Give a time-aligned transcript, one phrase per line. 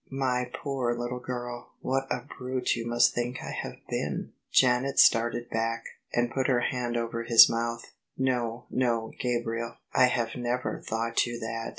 [0.25, 5.47] "My poor little girl, what a brute you must think I have been!" Janet started
[5.51, 7.85] back, and put her hand over his mouth."
[8.29, 11.69] No, no, Gabriel: I have never thought you that.